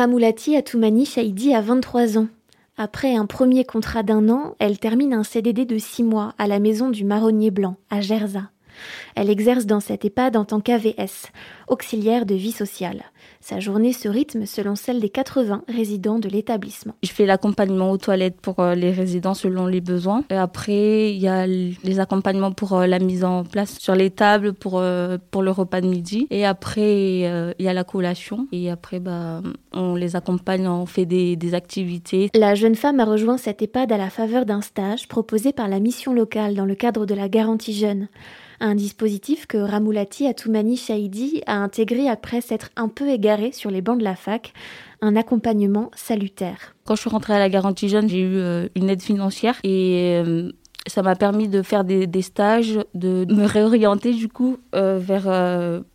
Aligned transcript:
Ramoulati 0.00 0.56
Atoumani 0.56 1.04
Chaïdi 1.04 1.52
a 1.52 1.60
23 1.60 2.16
ans. 2.16 2.28
Après 2.78 3.14
un 3.14 3.26
premier 3.26 3.66
contrat 3.66 4.02
d'un 4.02 4.30
an, 4.30 4.54
elle 4.58 4.78
termine 4.78 5.12
un 5.12 5.24
CDD 5.24 5.66
de 5.66 5.76
6 5.76 6.04
mois 6.04 6.32
à 6.38 6.46
la 6.46 6.58
maison 6.58 6.88
du 6.88 7.04
marronnier 7.04 7.50
blanc, 7.50 7.76
à 7.90 8.00
Gerza. 8.00 8.50
Elle 9.14 9.30
exerce 9.30 9.66
dans 9.66 9.80
cette 9.80 10.04
EHPAD 10.04 10.36
en 10.36 10.44
tant 10.44 10.60
qu'AVS, 10.60 11.30
auxiliaire 11.68 12.26
de 12.26 12.34
vie 12.34 12.52
sociale. 12.52 13.04
Sa 13.40 13.58
journée 13.58 13.94
se 13.94 14.08
rythme 14.08 14.44
selon 14.44 14.76
celle 14.76 15.00
des 15.00 15.08
80 15.08 15.62
résidents 15.66 16.18
de 16.18 16.28
l'établissement. 16.28 16.94
Je 17.02 17.10
fais 17.10 17.24
l'accompagnement 17.24 17.90
aux 17.90 17.96
toilettes 17.96 18.38
pour 18.40 18.60
euh, 18.60 18.74
les 18.74 18.92
résidents 18.92 19.34
selon 19.34 19.66
les 19.66 19.80
besoins. 19.80 20.24
Et 20.30 20.36
après, 20.36 21.12
il 21.14 21.18
y 21.18 21.28
a 21.28 21.46
les 21.46 22.00
accompagnements 22.00 22.52
pour 22.52 22.74
euh, 22.74 22.86
la 22.86 22.98
mise 22.98 23.24
en 23.24 23.44
place 23.44 23.78
sur 23.78 23.94
les 23.94 24.10
tables 24.10 24.52
pour, 24.52 24.78
euh, 24.78 25.16
pour 25.30 25.42
le 25.42 25.50
repas 25.50 25.80
de 25.80 25.86
midi. 25.86 26.26
Et 26.30 26.44
après, 26.44 27.54
il 27.58 27.64
y 27.64 27.68
a 27.68 27.72
la 27.72 27.84
collation. 27.84 28.46
Et 28.52 28.70
après, 28.70 29.00
bah, 29.00 29.40
on 29.72 29.94
les 29.94 30.16
accompagne, 30.16 30.68
on 30.68 30.86
fait 30.86 31.06
des, 31.06 31.36
des 31.36 31.54
activités. 31.54 32.30
La 32.34 32.54
jeune 32.54 32.74
femme 32.74 33.00
a 33.00 33.04
rejoint 33.04 33.38
cette 33.38 33.62
EHPAD 33.62 33.90
à 33.90 33.96
la 33.96 34.10
faveur 34.10 34.44
d'un 34.44 34.60
stage 34.60 35.08
proposé 35.08 35.52
par 35.52 35.68
la 35.68 35.80
mission 35.80 36.12
locale 36.12 36.54
dans 36.54 36.66
le 36.66 36.74
cadre 36.74 37.06
de 37.06 37.14
la 37.14 37.28
garantie 37.28 37.72
jeune 37.72 38.08
un 38.60 38.74
dispositif 38.74 39.46
que 39.46 39.56
Ramoulati 39.56 40.26
Atoumani 40.26 40.76
Chaïdi 40.76 41.42
a 41.46 41.56
intégré 41.56 42.08
après 42.08 42.40
s'être 42.40 42.70
un 42.76 42.88
peu 42.88 43.08
égaré 43.08 43.52
sur 43.52 43.70
les 43.70 43.80
bancs 43.80 43.98
de 43.98 44.04
la 44.04 44.14
fac, 44.14 44.52
un 45.00 45.16
accompagnement 45.16 45.90
salutaire. 45.96 46.74
Quand 46.84 46.94
je 46.94 47.00
suis 47.00 47.10
rentrée 47.10 47.34
à 47.34 47.38
la 47.38 47.48
garantie 47.48 47.88
jeune, 47.88 48.08
j'ai 48.08 48.20
eu 48.20 48.36
euh, 48.36 48.68
une 48.74 48.90
aide 48.90 49.02
financière 49.02 49.58
et 49.64 50.20
euh, 50.24 50.52
ça 50.86 51.02
m'a 51.02 51.16
permis 51.16 51.48
de 51.48 51.62
faire 51.62 51.84
des, 51.84 52.22
stages, 52.22 52.78
de 52.94 53.26
me 53.32 53.46
réorienter 53.46 54.12
du 54.12 54.28
coup 54.28 54.58
euh, 54.74 54.98
vers 54.98 55.24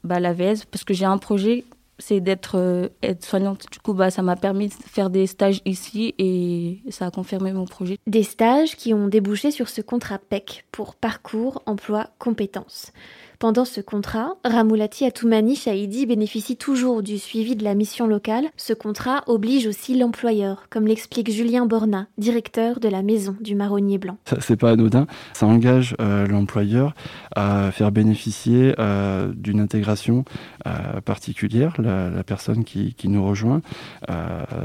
bah, 0.03 0.19
la 0.19 0.33
VS 0.33 0.66
parce 0.69 0.83
que 0.83 0.93
j'ai 0.93 1.05
un 1.05 1.17
projet 1.17 1.63
c'est 1.98 2.20
d'être 2.20 2.58
euh, 2.58 2.90
aide-soignante. 3.02 3.66
Du 3.72 3.80
coup, 3.80 3.94
bah, 3.94 4.12
ça 4.12 4.22
m'a 4.22 4.36
permis 4.36 4.67
de 4.67 4.73
faire 4.73 5.09
des 5.09 5.27
stages 5.27 5.62
ici 5.66 6.13
et 6.17 6.81
ça 6.90 7.08
a 7.08 7.12
confirmé 7.12 7.53
mon 7.53 7.66
projet. 7.66 7.97
Des 8.08 8.23
stages 8.23 8.75
qui 8.75 8.94
ont 8.94 9.08
débouché 9.08 9.52
sur 9.52 9.69
ce 9.69 9.81
contrat 9.81 10.19
PEC 10.19 10.66
pour 10.72 10.95
parcours, 10.95 11.61
emploi, 11.66 12.09
compétences. 12.19 12.92
Pendant 13.39 13.66
ce 13.66 13.81
contrat, 13.81 14.36
Ramoulati 14.45 15.05
Atoumani 15.05 15.55
Chaïdi 15.55 16.05
bénéficie 16.05 16.55
toujours 16.55 17.03
du 17.03 17.17
suivi 17.17 17.55
de 17.55 17.64
la 17.64 17.75
mission 17.75 18.08
locale. 18.08 18.45
Ce 18.55 18.73
contrat 18.73 19.23
oblige 19.28 19.67
aussi 19.67 19.97
l'employeur, 19.97 20.67
comme 20.69 20.88
l'explique 20.88 21.31
Julien 21.31 21.66
Borna, 21.66 22.08
directeur 22.17 22.80
de 22.80 22.88
la 22.88 23.02
maison 23.02 23.36
du 23.41 23.56
marronnier 23.56 23.97
blanc. 23.97 24.17
Ça, 24.25 24.38
c'est 24.39 24.56
pas 24.56 24.72
anodin. 24.72 25.08
Ça 25.33 25.45
engage 25.47 25.95
euh, 26.00 26.28
l'employeur 26.28 26.95
à 27.36 27.72
faire 27.72 27.91
bénéficier 27.91 28.73
euh, 28.80 29.31
d'une 29.36 29.59
intégration 29.59 30.23
euh, 30.67 31.02
particulière 31.02 31.73
la, 31.80 32.23
personne 32.23 32.63
qui, 32.63 32.95
nous 33.06 33.23
rejoint. 33.23 33.61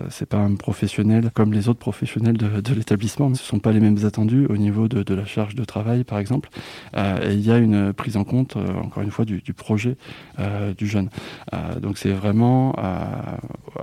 c'est 0.09 0.27
pas 0.27 0.39
un 0.39 0.55
professionnel 0.55 1.31
comme 1.35 1.53
les 1.53 1.69
autres 1.69 1.79
professionnels 1.79 2.37
de, 2.37 2.75
l'établissement. 2.75 3.35
Ce 3.35 3.43
sont 3.43 3.59
pas 3.59 3.73
les 3.73 3.81
mêmes 3.81 4.05
attendus 4.05 4.47
au 4.49 4.57
niveau 4.57 4.89
de, 4.89 5.03
de 5.03 5.15
la 5.15 5.27
charge 5.27 5.55
de 5.55 5.65
travail, 5.65 6.05
par 6.05 6.19
exemple. 6.19 6.49
et 6.97 7.33
il 7.33 7.41
y 7.41 7.51
a 7.51 7.59
une 7.59 7.93
prise 7.93 8.17
en 8.17 8.25
compte 8.25 8.57
encore 8.83 9.03
une 9.03 9.11
fois, 9.11 9.25
du, 9.25 9.41
projet 9.55 9.97
euh, 10.39 10.73
du 10.75 10.87
jeune. 10.87 11.11
Euh, 11.53 11.79
donc 11.81 11.99
c'est 11.99 12.13
vraiment 12.13 12.75
à, 12.77 13.39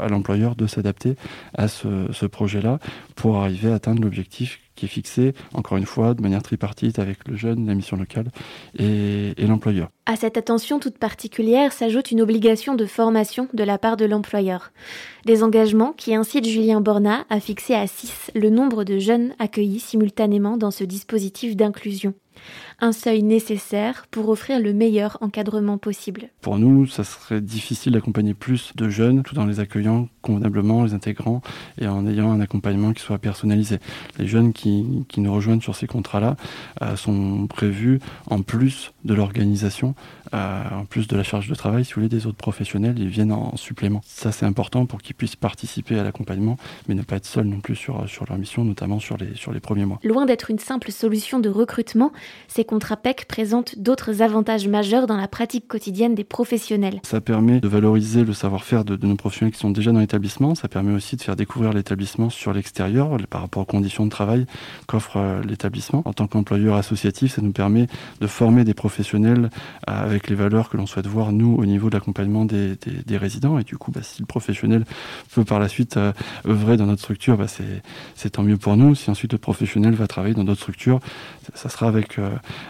l'employeur 0.09 0.55
de 0.55 0.67
s'adapter 0.67 1.15
à 1.53 1.67
ce, 1.67 2.25
projet-là 2.25 2.79
pour 3.15 3.37
arriver 3.37 3.71
à 3.71 3.75
atteindre 3.75 4.01
l'objectif 4.01 4.59
qui 4.75 4.85
est 4.85 4.89
fixé, 4.89 5.33
encore 5.53 5.77
une 5.77 5.85
fois, 5.85 6.13
de 6.13 6.21
manière 6.21 6.43
tripartite 6.43 6.99
avec 6.99 7.27
le 7.27 7.35
jeune, 7.35 7.65
la 7.65 7.73
mission 7.73 7.97
locale 7.97 8.27
et, 8.77 9.33
et 9.35 9.47
l'employeur. 9.47 9.89
À 10.05 10.15
cette 10.15 10.37
attention 10.37 10.79
toute 10.79 10.99
particulière 10.99 11.73
s'ajoute 11.73 12.11
une 12.11 12.21
obligation 12.21 12.75
de 12.75 12.85
formation 12.85 13.47
de 13.53 13.63
la 13.63 13.77
part 13.77 13.97
de 13.97 14.05
l'employeur. 14.05 14.71
Des 15.25 15.43
engagements 15.43 15.93
qui 15.93 16.13
incitent 16.13 16.47
Julien 16.47 16.79
Borna 16.79 17.25
à 17.29 17.39
fixer 17.39 17.73
à 17.73 17.87
6 17.87 18.31
le 18.35 18.49
nombre 18.49 18.83
de 18.83 18.99
jeunes 18.99 19.33
accueillis 19.39 19.79
simultanément 19.79 20.57
dans 20.57 20.71
ce 20.71 20.83
dispositif 20.83 21.55
d'inclusion 21.55 22.13
un 22.79 22.91
seuil 22.91 23.23
nécessaire 23.23 24.05
pour 24.11 24.29
offrir 24.29 24.59
le 24.59 24.73
meilleur 24.73 25.17
encadrement 25.21 25.77
possible. 25.77 26.29
Pour 26.41 26.59
nous, 26.59 26.85
ça 26.85 27.03
serait 27.03 27.41
difficile 27.41 27.93
d'accompagner 27.93 28.33
plus 28.33 28.73
de 28.75 28.89
jeunes 28.89 29.23
tout 29.23 29.37
en 29.39 29.45
les 29.45 29.59
accueillant 29.59 30.09
convenablement, 30.21 30.83
les 30.83 30.93
intégrant 30.93 31.41
et 31.79 31.87
en 31.87 32.05
ayant 32.05 32.31
un 32.31 32.39
accompagnement 32.39 32.93
qui 32.93 33.01
soit 33.01 33.17
personnalisé. 33.17 33.79
Les 34.19 34.27
jeunes 34.27 34.53
qui, 34.53 35.05
qui 35.07 35.21
nous 35.21 35.33
rejoignent 35.33 35.61
sur 35.61 35.75
ces 35.75 35.87
contrats-là 35.87 36.35
euh, 36.81 36.95
sont 36.95 37.47
prévus 37.47 37.99
en 38.29 38.41
plus 38.41 38.91
de 39.05 39.13
l'organisation, 39.13 39.95
euh, 40.33 40.63
en 40.71 40.85
plus 40.85 41.07
de 41.07 41.15
la 41.15 41.23
charge 41.23 41.47
de 41.47 41.55
travail, 41.55 41.85
si 41.85 41.93
vous 41.93 42.01
voulez, 42.01 42.09
des 42.09 42.27
autres 42.27 42.37
professionnels, 42.37 42.99
ils 42.99 43.07
viennent 43.07 43.31
en 43.31 43.55
supplément. 43.55 44.01
Ça, 44.05 44.31
c'est 44.31 44.45
important 44.45 44.85
pour 44.85 45.01
qu'ils 45.01 45.15
puissent 45.15 45.35
participer 45.35 45.97
à 45.97 46.03
l'accompagnement, 46.03 46.57
mais 46.87 46.95
ne 46.95 47.01
pas 47.01 47.15
être 47.15 47.25
seuls 47.25 47.47
non 47.47 47.59
plus 47.59 47.75
sur, 47.75 48.07
sur 48.09 48.25
leur 48.27 48.37
mission, 48.37 48.63
notamment 48.63 48.99
sur 48.99 49.17
les, 49.17 49.35
sur 49.35 49.51
les 49.51 49.59
premiers 49.59 49.85
mois. 49.85 49.99
Loin 50.03 50.25
d'être 50.25 50.51
une 50.51 50.59
simple 50.59 50.91
solution 50.91 51.39
de 51.39 51.49
recrutement, 51.49 52.11
ces 52.47 52.65
contrats 52.65 52.97
PEC 52.97 53.25
présentent 53.27 53.77
d'autres 53.77 54.21
avantages 54.21 54.67
majeurs 54.67 55.05
dans 55.05 55.17
la 55.17 55.27
pratique 55.27 55.67
quotidienne 55.67 56.15
des 56.15 56.23
professionnels. 56.23 56.99
Ça 57.03 57.21
permet 57.21 57.59
de 57.59 57.67
valoriser 57.67 58.23
le 58.23 58.33
savoir-faire 58.33 58.83
de, 58.83 58.97
nos 59.05 59.15
professionnels 59.15 59.53
qui 59.53 59.59
sont 59.59 59.69
déjà 59.69 59.91
dans 59.91 59.99
l'établissement. 59.99 60.55
Ça 60.55 60.67
permet 60.67 60.93
aussi 60.93 61.15
de 61.15 61.21
faire 61.21 61.35
découvrir 61.35 61.73
l'établissement 61.73 62.29
sur 62.29 62.53
l'extérieur 62.53 63.15
par 63.29 63.41
rapport 63.41 63.63
aux 63.63 63.65
conditions 63.65 64.05
de 64.05 64.09
travail 64.09 64.45
qu'offre 64.87 65.17
euh, 65.17 65.43
l'établissement. 65.43 66.01
En 66.05 66.13
tant 66.13 66.27
qu'employeur 66.27 66.75
associatif, 66.75 67.35
ça 67.35 67.41
nous 67.41 67.51
permet 67.51 67.87
de 68.21 68.27
former 68.27 68.63
des 68.63 68.73
professionnels 68.73 69.49
euh, 69.89 70.05
avec 70.05 70.29
les 70.29 70.35
valeurs 70.35 70.69
que 70.69 70.77
l'on 70.77 70.87
souhaite 70.87 71.07
voir, 71.07 71.31
nous, 71.31 71.55
au 71.55 71.65
niveau 71.65 71.89
de 71.89 71.95
l'accompagnement 71.95 72.45
des, 72.45 72.77
résidents. 73.11 73.59
Et 73.59 73.63
du 73.63 73.77
coup, 73.77 73.91
bah, 73.91 74.01
si 74.03 74.21
le 74.21 74.25
professionnel 74.25 74.85
peut 75.33 75.43
par 75.43 75.59
la 75.59 75.67
suite 75.67 75.97
euh, 75.97 76.11
œuvrer 76.47 76.77
dans 76.77 76.85
notre 76.85 77.01
structure, 77.01 77.37
bah, 77.37 77.45
c'est 77.47 78.29
tant 78.29 78.43
mieux 78.43 78.57
pour 78.57 78.77
nous. 78.77 78.95
Si 78.95 79.09
ensuite 79.09 79.33
le 79.33 79.39
professionnel 79.39 79.93
va 79.95 80.07
travailler 80.07 80.33
dans 80.33 80.43
d'autres 80.43 80.61
structures, 80.61 80.99
ça, 81.53 81.69
sera 81.69 81.87
avec 81.87 82.16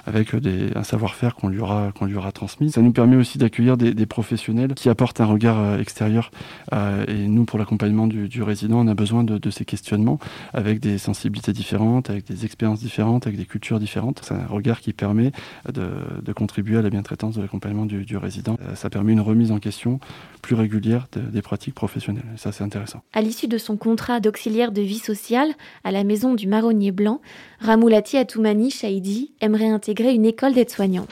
avec 0.06 0.36
des, 0.36 0.70
un 0.76 0.84
savoir-faire 0.84 1.36
qu'on 1.36 1.50
lui, 1.50 1.60
aura, 1.60 1.92
lui 2.02 2.16
aura 2.16 2.32
transmis. 2.32 2.72
Ça 2.72 2.82
nous 2.82 2.92
permet 2.92 3.16
aussi 3.16 3.38
d'accueillir 3.38 3.78
des, 3.78 4.06
professionnels 4.06 4.74
qui 4.74 4.90
apportent 4.90 5.20
un 5.20 5.26
regard 5.26 5.60
euh, 5.60 5.80
extérieur. 5.80 6.32
Euh, 6.74 7.06
et 7.08 7.28
nous, 7.28 7.46
pour 7.46 7.60
l'accompagnement 7.60 8.08
du, 8.08 8.44
résident, 8.44 8.80
on 8.80 8.88
a 8.88 8.94
besoin 8.94 9.24
de, 9.24 9.50
ces 9.50 9.66
questionnements 9.66 10.20
avec 10.54 10.80
des 10.80 10.98
sensibilités 10.98 11.54
différentes, 11.54 12.10
avec 12.10 12.26
des 12.26 12.46
expériences 12.46 12.80
différentes, 12.80 13.28
avec 13.28 13.38
des 13.38 13.46
cultures 13.46 13.80
différentes. 13.80 14.22
C'est 14.24 14.34
un 14.34 14.46
regard 14.48 14.82
qui 14.82 14.94
permet 14.94 15.32
de, 15.72 16.34
contribuer 16.34 16.78
à 16.78 16.82
la 16.82 16.90
bien-traitance 16.90 17.36
de 17.36 17.42
l'accompagnement 17.42 17.86
du, 17.86 18.18
résident. 18.18 18.58
Euh, 18.62 18.76
ça 18.76 18.90
permet 18.90 19.14
une 19.14 19.22
remise 19.22 19.52
en 19.52 19.60
question 19.60 20.00
plus 20.42 20.56
régulière 20.56 21.08
des 21.16 21.42
pratiques 21.42 21.74
professionnelles. 21.74 22.24
Ça, 22.38 22.52
c'est 22.52 22.64
intéressant. 22.64 23.02
À 23.14 23.22
l'issue 23.22 23.48
de 23.48 23.58
son 23.58 23.76
contrat 23.76 24.20
d'auxiliaire 24.20 24.72
de 24.72 24.82
vie 24.82 25.00
sociale 25.00 25.50
à 25.84 25.92
la 25.92 26.04
maison 26.04 26.36
du 26.36 26.48
Marronnier 26.48 26.92
Blanc, 26.92 27.22
Ramoulati 27.60 28.18
Atoumani 28.18 28.70
Chaïdi 28.70 29.32
aimerait 29.42 29.70
intégrer 29.70 30.14
une 30.14 30.26
école 30.26 30.54
d'aide-soignante. 30.54 31.10